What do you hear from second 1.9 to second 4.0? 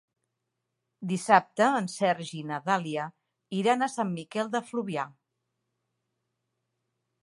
Sergi i na Dàlia iran a